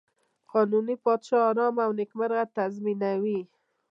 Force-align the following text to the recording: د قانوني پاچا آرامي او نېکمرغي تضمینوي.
د 0.43 0.43
قانوني 0.51 0.95
پاچا 1.03 1.37
آرامي 1.49 1.81
او 1.85 1.91
نېکمرغي 1.99 2.43
تضمینوي. 2.57 3.39